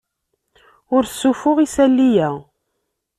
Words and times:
Ur 0.95 1.03
ssuffuɣ 1.05 1.57
isali-a. 1.65 2.29